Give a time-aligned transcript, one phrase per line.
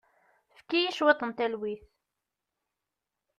[0.53, 1.83] Efk-iyi cwiṭ n talwit.